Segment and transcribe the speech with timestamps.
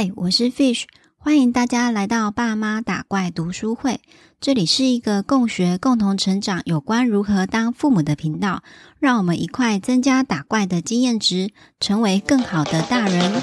[0.00, 0.84] 嗨，我是 Fish，
[1.16, 4.00] 欢迎大家来到爸妈打怪读书会。
[4.40, 8.62] 这里是一个共学、共同成长有关如何当父母的频道，
[9.00, 11.50] 让我们一块增加打怪的经验值，
[11.80, 13.42] 成为更好的大人。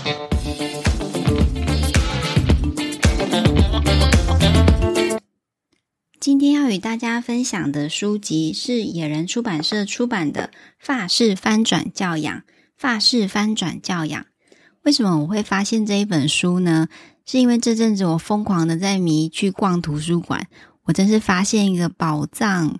[6.22, 12.38] 今天要与大家分享的书籍是野人出版社出版的《法式翻转教养》。
[12.78, 14.26] 法式翻转教养。
[14.86, 16.88] 为什么我会发现这一本书呢？
[17.26, 20.46] 是因为这阵子我疯狂的在迷去逛图书馆，
[20.84, 22.80] 我真是发现一个宝藏。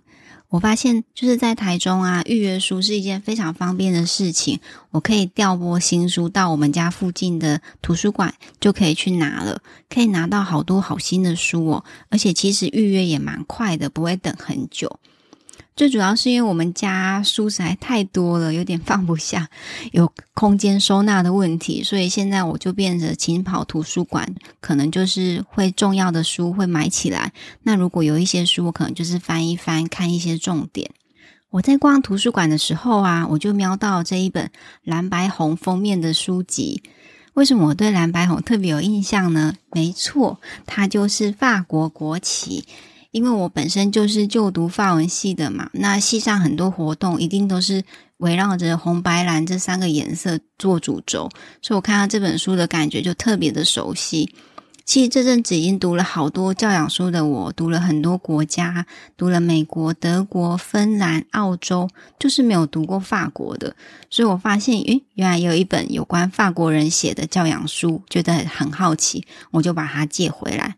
[0.50, 4.60] 我发现就是在台中啊，预约书是一件非常方便的事情。
[4.92, 9.60] 我可以调拨新书到我们家附近的图书馆，就可以去拿了，
[9.90, 11.84] 可以拿到好多好新的书哦。
[12.10, 15.00] 而且其实预约也蛮快的，不会等很久。
[15.76, 19.50] 最主要是因为我们家书实在太多了，有点放不下，
[19.92, 27.34] 有空间收纳的问题，所以现在我就变着勤跑图书馆，可能就是会重要的书会买起来。
[27.64, 30.90] 那如果有一些书，我可能就是翻一翻，看一些重点。
[31.50, 34.50] 我在逛图书馆的时候啊，我就瞄到这一本
[34.82, 36.84] 蓝白红封面的书籍。
[37.34, 39.56] 为什么我对蓝白红特别有印象呢？
[39.74, 42.64] 没错，它就是法国国旗。
[43.16, 47.82] 因为我本身就是就读法文系的嘛，那系上很多活动一定都是
[48.18, 51.30] 围绕着红白蓝这三个颜色做主轴，
[51.62, 54.36] 所以我看到这本书的感觉就特别的熟悉。
[54.84, 61.88] 其实这阵子已经读了好多教养书的我，读了很多国家，读了美国、德国、芬兰、澳洲，
[62.20, 63.78] 就是没有读过法国的，
[64.10, 70.76] 所以我发现，诶，原来有一本有关法国人写的教养书，觉得很好奇，我就把它借回来。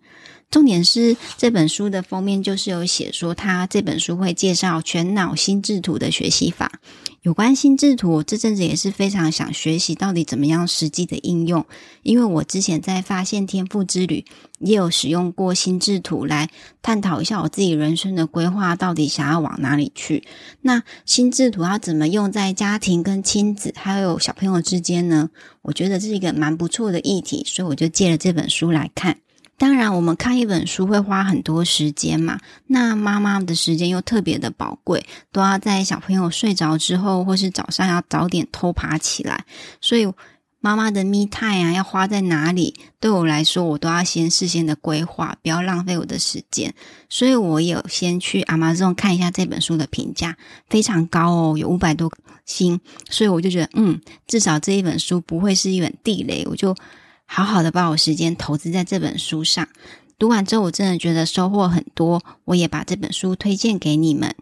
[0.49, 6.79] 重点是这本书的封面就是有写说，他这本书会介绍全脑心智图的学习法。
[7.23, 11.65] 有关心智图，我这阵子也是非常想学习到底怎么样实际的应用，
[12.01, 14.23] 因为我之前在发现天赋之旅
[14.59, 16.49] 也有使用过心智图来
[16.81, 20.23] 探讨一下我自己人生的规划到底想要往哪里去。
[20.61, 25.29] 那心智图要怎么用在家庭跟亲子还有小朋友之间呢？
[25.63, 29.17] 我觉得这是一个蛮不错的议题，所以我就借了这本书来看。
[29.59, 32.39] 当然，我们看一本书会花很多时间嘛。
[32.67, 39.45] 那妈妈的时间又特别的宝贵，都要在小朋友睡着之后，或是早上要早点偷爬起来。
[39.81, 40.07] 所以，
[40.59, 42.75] 妈妈的 me time 啊，要花在哪里？
[42.99, 46.71] 对我来说，我都要先事先的规划，不要浪费我的时间。
[47.09, 50.37] 所以我有先去 Amazon 看一下这本书的评价，
[50.69, 52.11] 非常高哦，有五百多
[52.45, 52.79] 星。
[53.09, 56.75] 所以我就觉得，嗯，至少这一本书不会是一本地雷，我就。
[57.27, 59.67] 好好的把我时间投资在这本书上，
[60.17, 64.33] 读完之后我真的觉得收获很多，我也把这本书推荐给你们。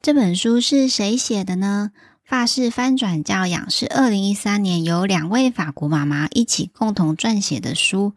[0.00, 1.90] 这本书是谁写的呢？
[2.24, 8.12] 法式翻转教养是二零一三年由两位法国妈妈一起共同撰写的书，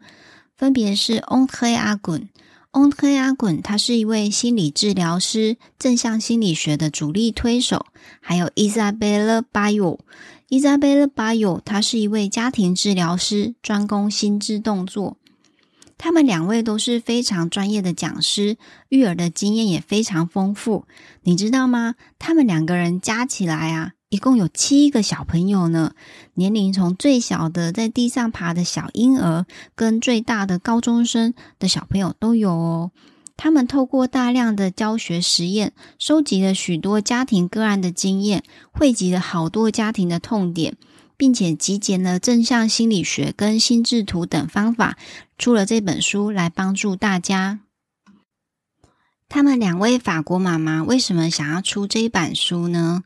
[0.54, 2.28] 分别是 okagun
[2.72, 7.84] On Hay Agun，他是一位心理治疗师，正向心理学的主力推手。
[8.20, 15.18] 还有 Isabelle Bayot，Isabelle Bayot，她是一位家庭治疗师，专攻心智动作。
[15.98, 18.56] 他们两位都是非常专业的讲师，
[18.88, 20.86] 育儿的经验也非常丰富。
[21.24, 21.96] 你知道吗？
[22.18, 23.92] 他们两个人加起来啊。
[24.12, 25.94] 一共有七个小朋友呢，
[26.34, 32.90] 年龄从最小的在地上爬的小婴儿，跟最大的高中生的小朋友都有哦。
[33.38, 40.76] 他们透过大量的教学实验，收集了许多家庭个案的经验，汇集了好多家庭的痛点，
[41.16, 44.98] 并且集结了正向心理学跟心智图等方法，
[45.38, 47.60] 出了这本书来帮助大家。
[49.30, 53.04] 他们两位法国妈妈为什么想要出这一本书呢？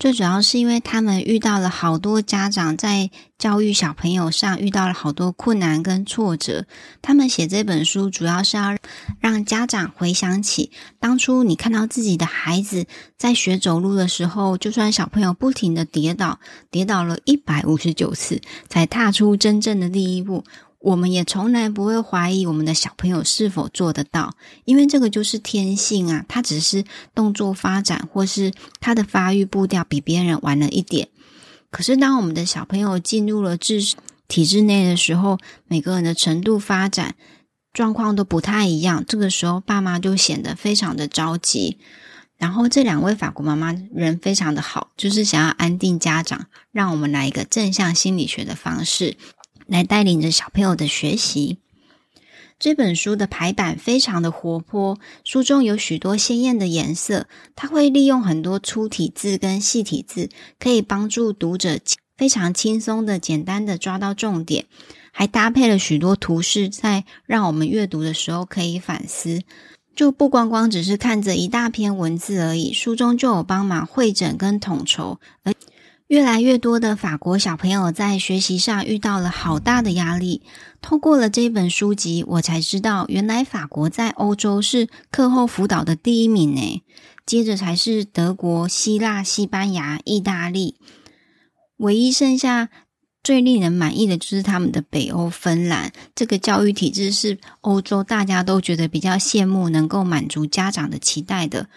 [0.00, 6.64] 最主要是因为他们遇到了好多家长在教育小朋友上遇到了好多困难跟挫折。
[7.02, 8.78] 他们写这本书主要是要
[9.20, 12.86] 让家长回想起当初你看到自己的孩子
[13.18, 16.40] 在学走路的时候，就算小朋友不停的跌倒，
[16.70, 20.42] 跌倒了一百五十九次才踏出真正的第一步。
[20.80, 24.34] 我们也从来不会怀疑我们的小朋友是否做得到，
[24.64, 26.84] 因为这个就是天性啊，他只是
[27.14, 31.08] 动作发展或是他的发育步调比别人晚了一点。
[31.70, 33.94] 可是当我们的小朋友进入了智
[34.26, 35.38] 体制内的时候，
[35.68, 37.14] 每个人的程度发展
[37.72, 41.78] 状况都不太一样，这个时候爸妈就显得非常的着急。
[42.38, 49.18] 然后这两位法国妈妈人非常的好，就是想要安定家长，让我们来一个正向心理学的方式。
[49.70, 51.58] 来带领着小朋友的学习。
[52.58, 60.28] 这本书的排版非常的活泼，书中有许多鲜艳的颜色，它会利用很多粗体字跟细体字，
[60.58, 61.78] 可以帮助读者
[62.18, 64.66] 非常轻松的、简单的抓到重点，
[65.12, 69.40] 还搭配了许多图示，在让我们阅读的时候可以反思。
[69.96, 75.54] 就不光光只是看着一大篇文字而已，书中就有帮忙会诊跟统筹，而
[76.10, 80.42] 越来越多的法国小朋友在学习上遇到了好大的压力。
[80.82, 86.82] 透过了这本书籍，我才知道，原来法国在欧洲是课后辅导的第一名诶，
[87.24, 90.74] 接着才是德国、希腊、西班牙、意大利，
[91.76, 92.70] 唯一剩下
[93.22, 95.92] 最令人满意的就是他们的北欧芬兰。
[96.16, 101.68] 这个教育体制是欧洲大家都觉得比较羡慕，能够满足家长的期待的。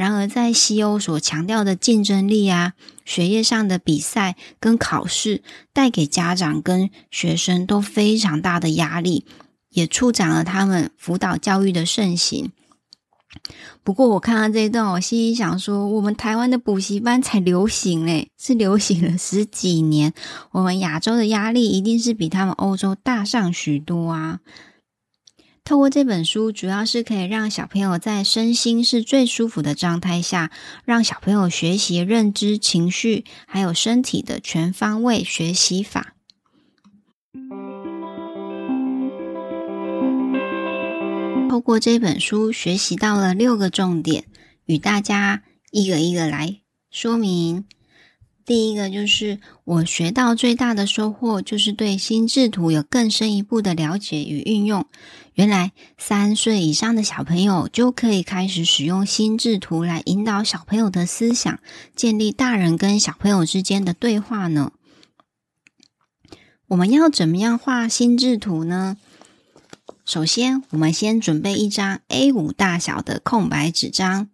[0.00, 2.72] 然而，在西欧所强调的竞争力啊，
[3.04, 5.42] 学业上的比赛跟考试，
[5.74, 9.26] 带给家长跟学生都非常大的压力，
[9.68, 12.50] 也促长了他们辅导教育的盛行。
[13.84, 20.14] 不过，我看到这一段，我心里想说，我们台湾的补习班才流行诶，是流行了十几年，
[20.52, 24.40] 我们亚洲的压力一定是比他们欧洲大上许多啊。
[25.70, 30.50] 透过这本书，主要是可以让小朋友在身心是最舒服的状态下，
[30.84, 36.16] 让小朋友学习认知、情绪还有身体的全方位学习法。
[41.48, 44.24] 透过这本书，学习到了六个重点，
[44.66, 46.56] 与大家一个一个来
[46.90, 47.64] 说明。
[48.50, 54.86] 第一个就是我学到最大的收获，就是对心智图有更深一步的了解与运用。
[55.34, 61.60] 原来三岁以上的小朋友就可以开始使用心智图来引导小朋友的思想，
[61.94, 64.72] 建立大人跟小朋友之间的对话呢。
[66.66, 68.96] 我们要怎么样画心智图呢？
[70.04, 74.28] 首先，我们先准备一张 A5 大小的空白纸张。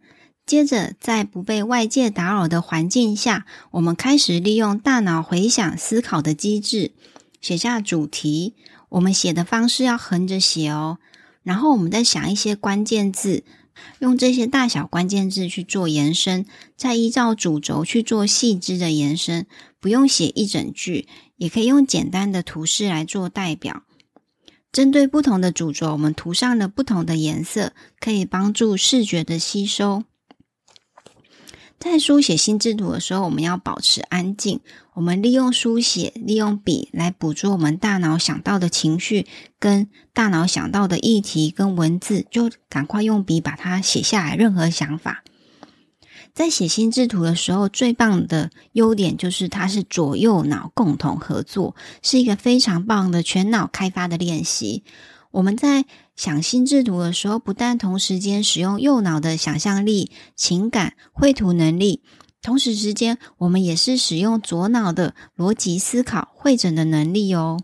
[0.46, 6.93] 接着，在不被外界打扰的环境下，我们开始利用大脑回想思考的机制，
[7.40, 8.54] 写下主题。
[8.90, 10.98] 我们写的方式要横着写哦。
[11.43, 13.43] 然后，我们再想一些关键字，
[13.98, 16.46] 用这些大小关键字去做延伸，
[16.76, 19.46] 再依照主轴去做细致的延伸。
[19.81, 23.82] 不用写一整句，也可以用简单的图示来做代表。
[24.70, 30.04] 针对不同的主轴，我们涂上了不同的颜色，可以帮助视觉的吸收。
[31.87, 34.61] 在书写心智图的时候，我们要保持安静。
[34.93, 39.27] 我们利用书写，利用笔来捕捉我们大脑想到的情绪，
[39.59, 44.35] 跟大脑想到的议题跟文字，就赶快用笔把它写下来。
[44.35, 45.23] 任何想法，
[46.35, 54.82] 在写心智图的时候，最棒的优点就是它是左右脑共同合作，是一个非常棒的全脑开发的练习。
[55.37, 55.85] 我们在
[56.15, 62.03] 想心智图的时候，不但同时间使用右脑的想象力、情感、绘图能力，
[62.41, 67.61] 同时之间我们也是使用左脑的逻辑思考、会诊的能力哦。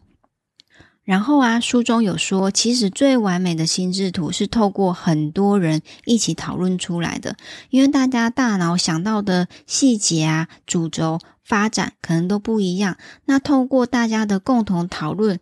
[1.03, 7.39] 然后啊，书中有说，其实最完美的心智图是透过很多人一起讨论出来的，
[7.71, 15.41] 因为大家大脑想到的细节啊、主轴发展可能都不一样，那透过大家的共同讨论。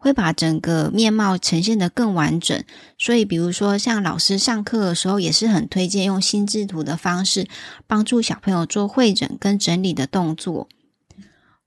[0.00, 2.64] 会把整个面貌呈现得更完整，
[2.96, 7.46] 所以比如说像老师上课的时候，也是很推荐用心智图的方式
[7.86, 10.68] 帮助小朋友做汇整跟整理的动作。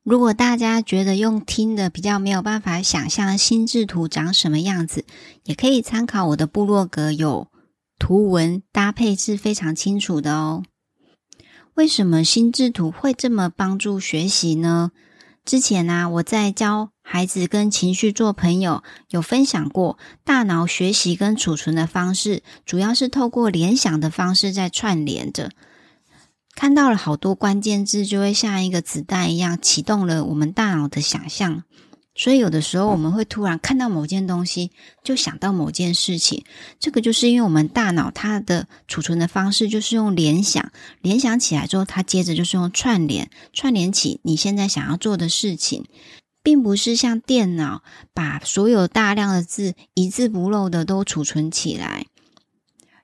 [0.03, 5.05] 如果大家觉得用听的比较没有办法想象心智图长什么样子，
[5.43, 7.47] 也可以参考我的部落格，有
[7.99, 10.63] 图文搭配是非常清楚的哦。
[11.75, 14.91] 为什么心智图会这么帮助学习呢？
[15.45, 25.51] 之前呢、啊，我在教孩子跟情绪做朋友，有分享过大脑学习跟储存的方式，主要是透过联想的方式在串联着。
[26.55, 31.63] 看到了好多关键字，就会像一个子弹一样启动了我们大脑的想象。
[32.15, 34.69] 所以有的时候我们会突然看到某件东西，
[35.03, 36.45] 就想到某件事情。
[36.79, 45.85] 这个就是因为我们大脑它的储存的方式就是用联想，联想起来之后，它接着就是用串联，串联起你现在想要做的事情，
[46.43, 47.81] 并不是像电脑
[48.13, 52.05] 把所有大量的字一字不漏的都储存起来。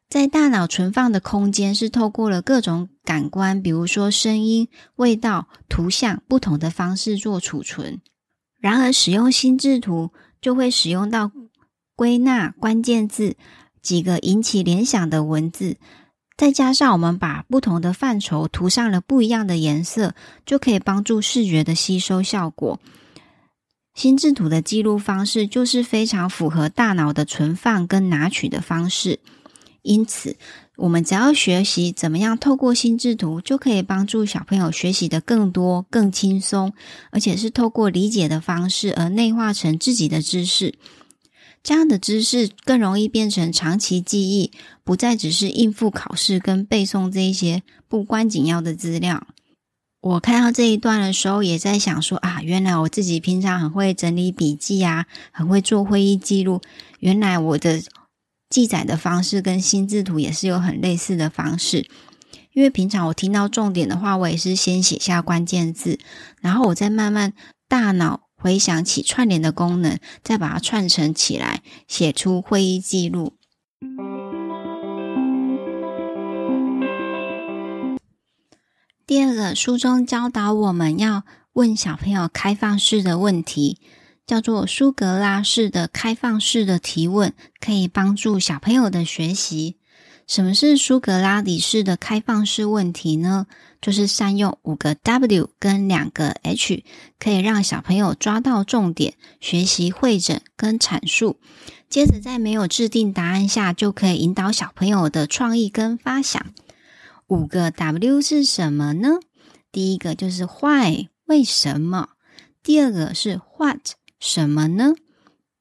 [0.10, 8.02] 在大脑存放的空间是透过了各种感官，比如说声音、味道、图像，不同的方式做储存。
[8.60, 11.32] 然而，使用心智图就会使用到
[11.96, 13.38] 归纳关键字
[13.82, 15.78] 几个引起联想的文字，
[16.36, 22.80] 再加上我们把不同的范畴涂上了不一样的颜色，就可以帮助视觉的吸收效果。
[23.94, 29.20] 心智图的记录方式就是非常符合大脑的存放跟拿取的方式，
[29.82, 30.38] 因此，
[30.78, 36.74] 我们只要学习怎么样透过心智图，就可以帮助小朋友学习的更多、更轻松，
[37.12, 40.76] 而且是透过理解的方式而内化成自己的知识。
[41.62, 44.52] 这样的知识更容易变成长期记忆，
[44.86, 49.28] 不再只是应付考试跟背诵这一些不关紧要的资料。
[50.02, 56.62] 我看到这一段的时候，也在想说啊，原来我自己平常很会整理笔记啊，很会做会议记录。
[57.00, 57.82] 原来我的
[58.50, 61.90] 记载的方式跟心智图也是有很类似的方式。
[62.54, 66.00] 因为平常我听到重点的话，我也是先写下关键字，
[66.42, 67.34] 然后我再慢慢
[67.68, 73.34] 大脑回想起串联的功能，再把它串成起来，写出会议记录。
[79.10, 81.24] 第二个，书中教导我们要
[81.54, 83.80] 问小朋友开放式的问题，
[84.28, 89.78] 叫做苏格拉式的开放式的提问，可以帮助小朋友的学习。
[90.28, 93.48] 什么是苏格拉底式的开放式问题呢？
[93.82, 96.84] 就是善用五个 W 跟两个 H，
[97.18, 101.38] 可以让小朋友抓到重点，学习会诊跟阐述。
[101.90, 106.46] 接着在没有制定答案下，就可以引导小朋友的创意跟发想。
[107.30, 109.20] 五个 W 是什么呢？
[109.72, 112.10] 第一个就是 Why，为什么？
[112.64, 114.96] 第二个是 What，什么呢？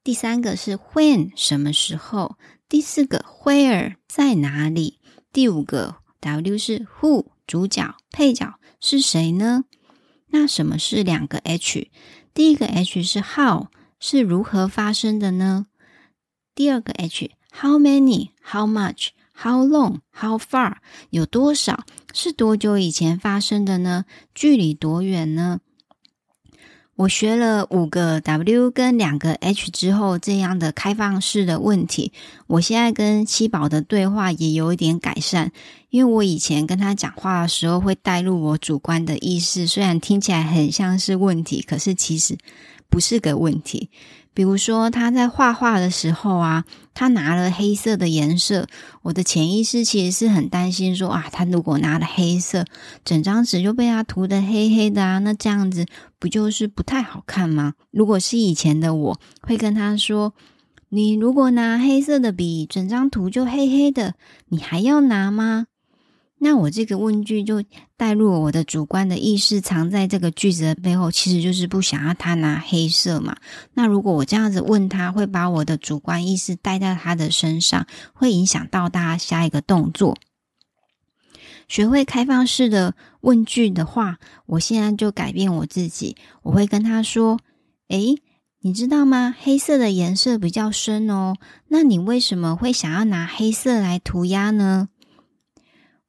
[0.03, 2.37] 第三个是 When，什么时候？
[2.67, 4.99] 第四个 Where，在哪里？
[5.31, 9.65] 第五个 W 是 Who，主角、配角是谁呢？
[10.31, 11.91] 那什么是两个 H？
[12.33, 13.67] 第一个 H 是 How，
[13.99, 15.67] 是如何发生的呢？
[16.55, 19.09] 第二个 H，How many，How much
[19.41, 19.99] How long?
[20.13, 20.75] How far?
[21.11, 21.85] 有多少？
[22.13, 24.03] 是多久以前发生的呢？
[24.35, 25.61] 距离多远呢？
[26.95, 32.11] 我学了五个 W 跟两个 H 之后，这样的开放式的问题，
[32.47, 35.53] 我现在跟七宝的对话也有一点改善。
[35.89, 42.37] 因为我以前跟他讲话的时候，会带入我主观的意识，虽然听起来很像是问题，可是其实
[42.89, 43.89] 不是个问题。
[44.33, 48.67] 比如说，他在画画的时候啊，他拿了黑色的颜色，
[49.01, 52.65] 我的潜意识其实是很担心说啊，他如果拿了黑色，
[53.03, 55.85] 整张纸就被他涂的黑黑的啊，那这样子
[56.19, 57.73] 不就是不太好看吗？
[57.91, 60.33] 如果是以前的我，会跟他说，
[60.89, 64.13] 你如果拿黑色的笔，整张图就黑黑的，
[64.49, 65.65] 你还要拿吗？
[66.41, 67.63] 那我这个问句就
[67.97, 73.35] 带入我的主观的意识，藏在这个句子的背后，其实就是不想要他拿黑色嘛。
[73.73, 80.17] 那如果我这样子问他，会把我的主观意识带到他的身上，会影响到他下一个动作。
[81.67, 87.37] 学会开放式的问句的话，我现在就改变我自己，我会跟他说
[87.89, 88.15] ：“诶，
[88.61, 89.35] 你知道吗？
[89.37, 91.35] 黑色的颜色比较深哦。
[91.67, 94.87] 那你为什么会想要拿黑色来涂鸦呢？”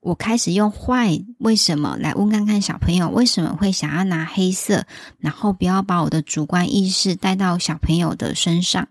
[0.01, 4.87] 我开始用 why 为什么来问看看小朋友为什么会想要拿黑色，
[5.19, 8.89] 然后不要把我的主观意识带到小朋友的身上。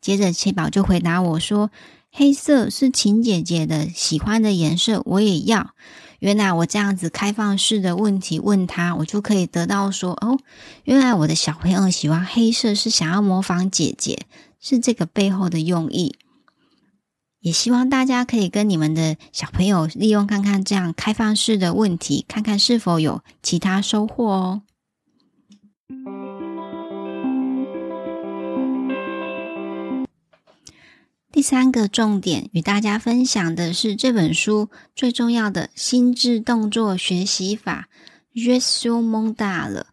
[0.00, 1.70] 接着七宝就回答我说
[2.10, 5.74] ：“黑色是晴姐姐的喜欢的颜色，我也要。”
[6.20, 10.38] 原来我这样子开放式的问题问他，我就可以得到说：“哦，
[10.84, 14.20] 原来我的小朋友喜欢黑色是想要模仿姐姐，
[14.60, 16.16] 是这个背后的用意。”
[17.46, 24.62] 也希望大家可以跟你们的小朋友利用看看这样开放式的问题，看看是否有其他收获哦。
[31.30, 37.88] 第三个重点与大家分享的是这本书最重要的心智动作学习法
[38.34, 39.84] Jeu sur Mental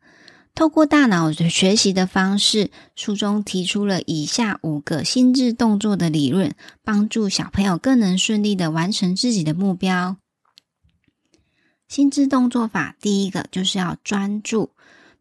[0.55, 10.17] 透过大脑学习的方式，书中提出了以下五个心智动作的理论，帮助小朋友更能顺利的完成自己的目标。
[11.87, 14.69] 心智动作法第一个就是要专注。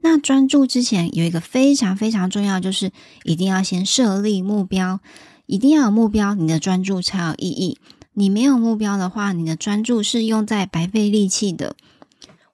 [0.00, 2.92] 那专注之前有一个非常非常重要，就是
[3.24, 5.00] 一定要先设立目标，
[5.46, 7.78] 一定要有目标，你的专注才有意义。
[8.12, 11.76] 你没有目标的话，你的专注是用在白费力气的。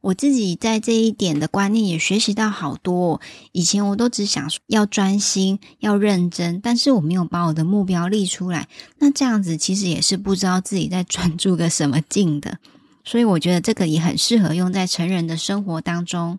[0.08, 3.20] 我自己在这一点的观念也学习到好多。
[3.52, 8.68] 以前我都只想要专心、要认真，但是我没有把我的目标立出来。
[8.98, 12.58] 那这样子其实也是不知道自己在专注个什么劲的。
[13.04, 16.38] 所以我觉得这个也很适合用在成人的生活当中。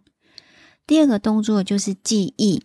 [0.88, 2.64] 第二个动作就是记忆，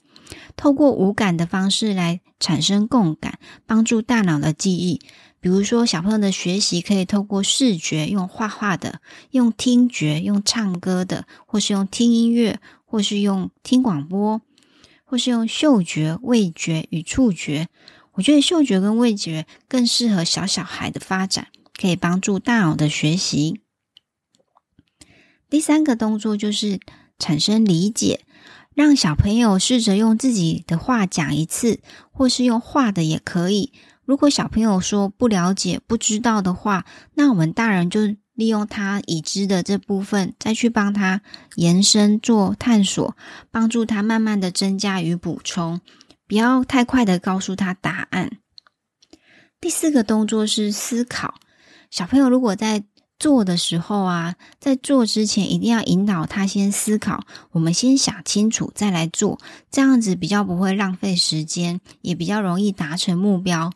[0.57, 5.03] 透过五感的方式来产生共感，帮助大脑的记忆。
[5.45, 9.01] 比如说，小朋友的学习可以透过视觉，用画画的；
[9.33, 14.41] 用听觉，用唱歌的；或是用听音乐，或是用听广播；
[15.05, 17.69] 或是用嗅觉、味觉与触觉。
[18.15, 21.49] 我觉得嗅觉跟味觉更适合小小孩的发展，
[21.79, 23.61] 可以帮助大脑的学习。
[25.51, 26.81] 第三个动作就是
[27.19, 28.25] 产生理解，
[28.73, 33.75] 让小朋友试着用自己的话讲一次，或是用画的也可以。
[34.05, 36.85] 如果小朋友说不了解、不知道的话，
[37.15, 38.01] 那我们大人就
[38.35, 41.23] 利用他已知的这部分，再去帮他
[41.57, 43.17] 延伸做探索，
[43.51, 45.81] 帮助他慢慢的增加与补充。
[46.27, 48.39] 不要太快的告诉他答案。
[49.61, 51.35] 第四个动作是思考。
[51.91, 52.85] 小朋友如果在
[53.19, 57.25] 做的时候啊，在做之前一定要引导他先思考。
[57.53, 59.39] 我们先想清楚再来做，
[59.71, 63.73] 这样子比较不会浪费时间，也比较容易达成目标。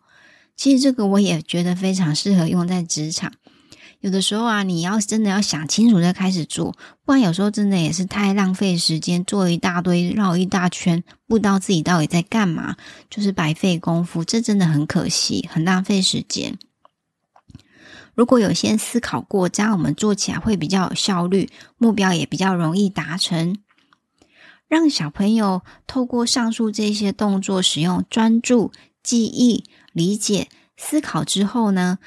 [0.59, 3.33] 其实这个我也觉得非常适合用在职场。
[4.01, 12.77] 有的时候啊，你要真的要想清楚再开始做，不然有时候真的也是太浪费时间，做一大堆绕一大圈，不知道自己到底在干嘛，
[13.09, 16.59] 就是白费功夫，这真的很可惜，很浪费时间。
[18.15, 23.57] 如果有先思考过，这样我们做起来会比较有效率，目标也比较容易达成。
[24.69, 28.71] 让小朋友透过上述这些动作，使用专注、
[29.03, 29.65] 记忆、
[29.99, 31.99] 理解、思考之后呢，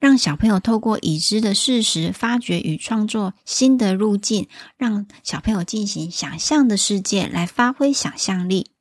[0.00, 8.72] 让小朋友透过已知的事实，发掘与创作新的路径，让小朋友进行想象的世界来发挥想象力。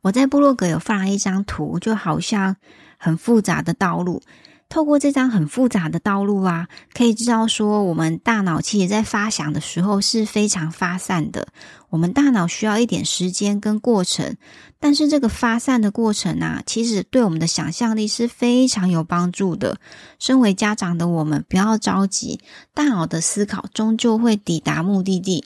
[0.00, 2.56] 我在部落格有放了一张图，就好像
[2.98, 4.22] 很复杂的道路。
[4.68, 11.48] 透过这张很复杂的道路啊，可以知道说，我们大脑其实在发想的时候是非常发散的。
[11.88, 14.36] 我们大脑需要一点时间跟过程，
[14.80, 19.78] 但是这个发散的过程啊，其实对我们的想象力是非常有帮助的。
[20.18, 22.40] 身为家长的我们，不要着急，
[22.74, 25.44] 大脑的思考终究会抵达目的地。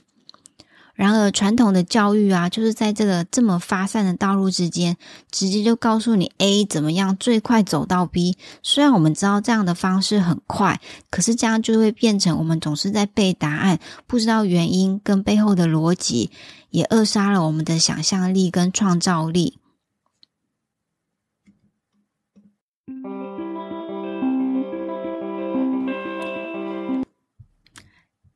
[0.93, 4.97] 然而，传统的教育啊，就是在这个这么发散的道路之间，
[5.31, 8.37] 直接就告诉你 A 怎么样最快走到 B。
[8.61, 10.79] 虽然我们知道这样的方式很快，
[11.09, 16.29] 可是这样就会变成我们总是在背答案，不知道原因跟背后的逻辑，
[16.69, 19.60] 也扼杀了我们的想象力跟创造力。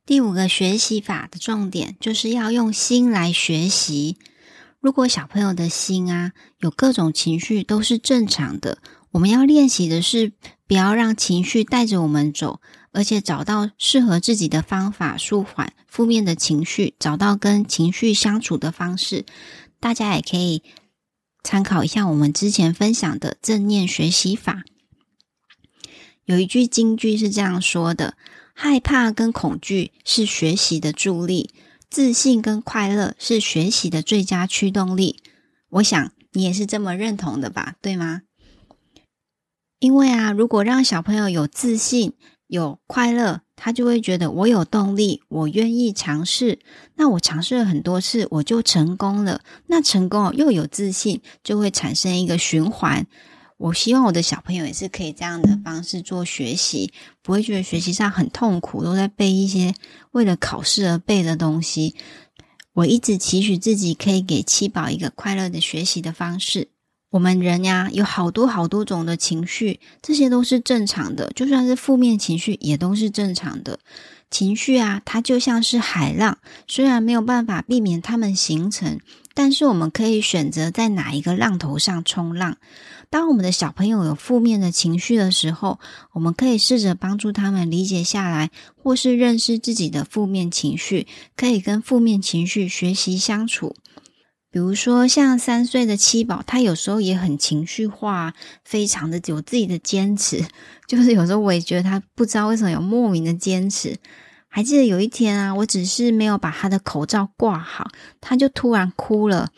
[0.05, 4.17] 第五个学习法的重点就是要用心来学习。
[4.79, 8.77] 如果小朋友的心啊有各种情绪都是正常的，
[9.09, 10.33] 我们要练习的是
[10.67, 19.25] 不要让情绪带着我们走，而且找到适合自己的方法舒缓负面的情绪，找到跟情绪相处的方式。
[19.79, 20.61] 大家也可以
[21.43, 24.63] 参考一下我们之前分享的正念学习法。
[26.25, 28.15] 有一句金句是这样说的。
[28.57, 31.49] 害怕跟恐惧是学习的助力，
[31.89, 35.21] 自信跟快乐是学习的最佳驱动力。
[35.71, 37.75] 我想你也是这么认同的吧？
[37.81, 38.21] 对吗？
[39.79, 42.13] 因为啊，如果让小朋友有自信、
[42.47, 46.59] 有快乐，他就会觉得我有动力，我愿意尝试。
[46.95, 49.41] 那我尝试了很多次，我就成功了。
[49.67, 53.05] 那成功又有自信，就会产生一个循环。
[53.57, 56.91] 我希望我的小朋友也是可以这样的方式做学习，
[57.21, 59.73] 不会觉得学习上很痛苦，都在背一些
[60.11, 61.95] 为了考试而背的东西。
[62.73, 66.67] 我一直期许自己可以给七宝一个快乐的学习的方式。
[67.11, 73.79] 我们人呀，有好多好多种的情绪，这些都是正常的，就算是负面情绪也都是正常的。
[74.29, 78.99] 情绪啊，它就像是海浪，虽然没有办法避免它们形成，
[79.33, 82.57] 但是我们可以选择在哪一个浪头上冲浪。
[83.09, 85.79] 当我们的小朋友有负面的情绪的时候，
[86.13, 93.75] 我们可以试着帮助他们理解下来，或是认识自己的负面情绪，可以跟负面情绪学习相处。
[94.51, 100.45] 比如说，像三岁的七宝，他有时候也很情绪化，非常的有自己的坚持。
[100.87, 103.97] 就是有时候我也觉得他不知道为什么有莫名的坚持。
[104.47, 107.89] 还记得有一天啊，我只是没有把他的口罩挂好，
[108.21, 109.49] 他就突然哭了，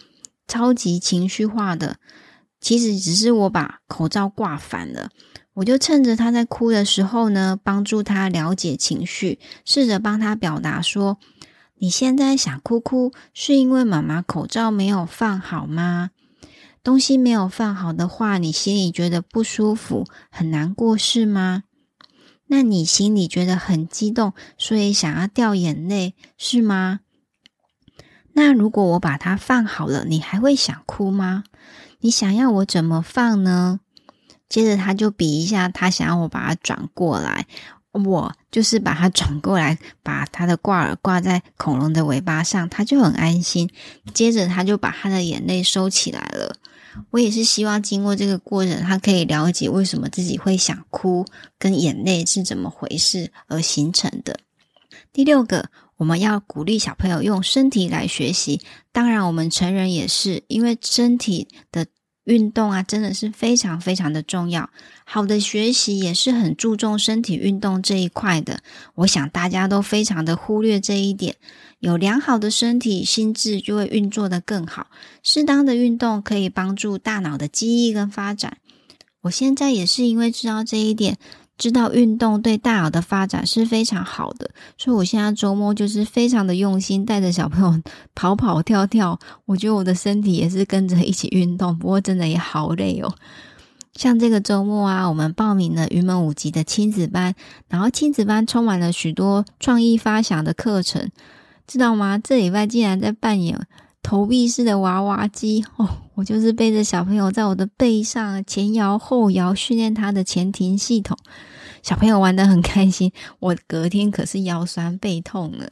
[0.48, 1.98] 超级情绪化的。
[2.60, 5.10] 其实只是我把口罩挂反了，
[5.54, 11.17] 我就趁着他在哭的时候呢，帮助他了解情绪，试着帮他表达说
[11.80, 16.12] ：“你现在想哭哭，是因为妈妈口罩没有放好吗？
[16.84, 21.63] 东西没有放好的话，你心里觉得不舒服，很难过是吗？”
[22.50, 27.02] 那你心里觉得很激动，所以想要掉眼泪，是吗？
[28.32, 31.43] 那如果我把它放好了，你还会想哭吗？
[32.00, 33.80] 你想要我怎么放呢？
[34.50, 37.46] 接着他就比一下，他想要我把它转过来。
[37.92, 43.72] 我就是把它转过来，把它的挂耳挂在恐龙的尾巴上，它就很安心。
[44.14, 46.56] 接着，他就把他的眼泪收起来了。
[47.10, 51.26] 我也是希望经过这个过程，他可以了解为什么自己会想哭，
[51.58, 54.40] 跟眼泪是怎么回事而形成的。
[55.12, 61.86] 第六个，我们要鼓励小朋友用身体来学习，当然我们成人也是，因为身体的。
[62.28, 64.70] 运动啊，真的是非常非常的重要。
[65.06, 68.60] 好的学习也是很注重身体运动这一块的。
[68.96, 71.38] 我想大家都非常的忽略这一点。
[71.80, 74.88] 有良好的身体，心智就会运作得更好。
[75.24, 78.58] 适当的运动可以帮助大脑的记忆跟发展。
[79.22, 81.18] 我现在也是因为知道这一点。
[81.58, 87.82] 知道运动对大脑的发展是非常好的，所以我现在周末就是非常的用心，带着小朋友
[88.13, 89.20] 跑跑跳跳。
[89.46, 93.12] 我觉得我的身体也是跟着一起运动，不过真的也好累哦。
[93.93, 97.34] 像这个周末啊，我们报名了云门舞集的亲子班，
[97.67, 101.10] 然后亲子班充满了许多创意发想的课程，
[101.65, 102.20] 知道吗？
[102.24, 103.60] 这礼拜竟然在扮演
[104.08, 111.17] 投币式的娃娃机 哦，我就是背着小朋友在我的背上前摇后摇，训练他的前庭系统。
[111.84, 115.67] 小朋友玩得很开心， 我隔天可是腰酸背痛呢。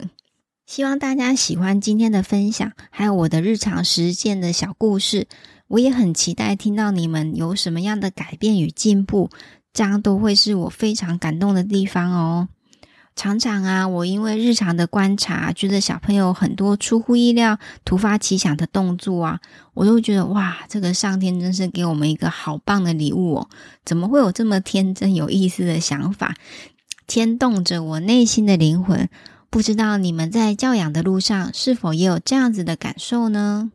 [0.66, 5.26] 希望大家喜欢今天的分享，还有我的日常实践的小故事。
[5.68, 9.30] 我也很期待听到你们有什么样的改变与进步，
[9.72, 12.48] 这样都会是我非常感动的地方哦。
[13.16, 19.40] 常常啊，我因为日常的观察，觉得小朋友很多出乎意料、突发奇想的动作啊，
[19.72, 23.48] 我都觉得哇，这个上天真是给我们一个好棒的礼物哦！
[23.86, 26.34] 怎么会有这么天真有意思的想法，
[27.08, 29.08] 牵动着我内心的灵魂？
[29.48, 33.72] 不知道你们在教养的路上是否也有这样子的感受呢？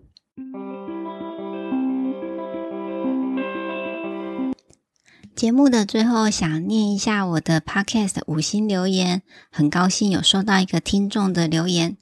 [5.41, 9.23] 节目的最后，想念一下我的 Podcast 五星留言。
[9.49, 11.97] 很高兴有收到一个听众的留言，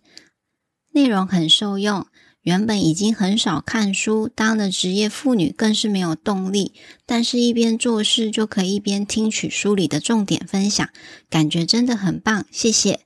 [0.92, 2.06] 内容很受用。
[2.42, 6.74] 原本已经很少看书，当了职业妇女更是没有动力。
[7.06, 10.90] 但是，一边做事就可以一边听取书里的重点分享，
[11.30, 12.46] 感觉真的很棒。
[12.52, 13.00] 谢谢！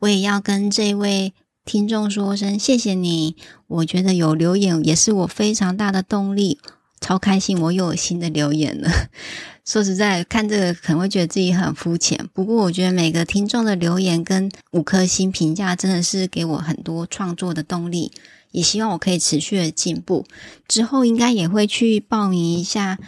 [0.00, 1.32] 我也要跟这位
[1.64, 3.36] 听众说声谢谢你。
[3.68, 6.58] 我觉得有留言也是我非常大的动力。
[7.00, 7.60] 超开心！
[7.60, 8.90] 我又有新的留言了。
[9.64, 12.28] 说实在，看这个可能会觉得自己很肤浅。
[12.32, 18.12] 不过，我觉得每个听众的留言跟五颗星评价真的是给我很多创作的动力。
[18.50, 20.26] 也希望我可以持续的进步。
[20.68, 22.98] 之后应该也会去报名一下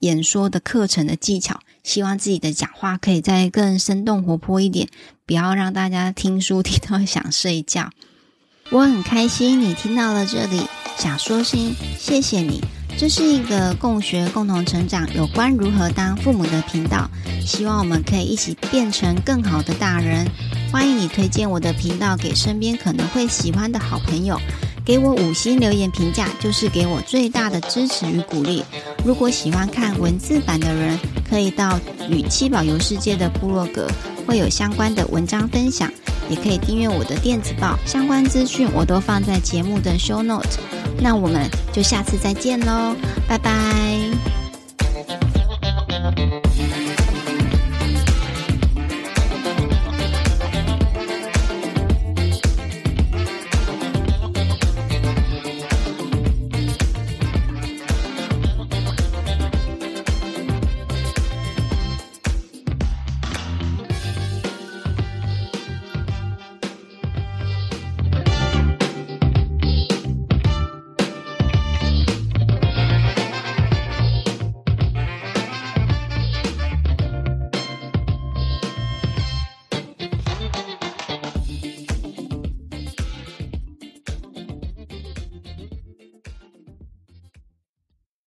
[0.00, 1.60] 演说的课程的技巧。
[1.82, 4.88] 希望自己的讲话可以再更生动活泼一点，
[5.24, 7.90] 不要让大家听书听到想睡觉。
[8.70, 10.60] 我很开心你听到了这里，
[10.98, 12.60] 想说声谢谢你。
[12.98, 17.08] 这是一个共学、共同成长，有关如何当父母的频道。
[17.44, 20.26] 希望我们可以一起变成更好的大人。
[20.72, 24.40] 欢迎你推荐我的频道给身边可能会喜欢的好朋友，
[24.86, 28.62] 给我五星留言评价，就是给我最大的支持与鼓励。
[29.04, 30.96] 如果喜欢看文字版的人，
[31.28, 33.90] 可以到与七宝游世界的部落格，
[34.26, 35.92] 会有相关的文章分享。
[36.28, 40.58] 也可以订阅我的电子报，相关资讯我都放在节目的 show note。
[41.00, 42.96] 那我们就下次再见喽，
[43.28, 44.35] 拜拜。